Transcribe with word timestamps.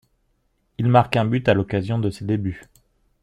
Il 0.79 0.87
marque 0.87 1.15
un 1.15 1.25
but 1.25 1.47
à 1.47 1.53
l'occasion 1.53 1.99
de 1.99 2.09
ses 2.09 2.25
débuts. 2.25 2.63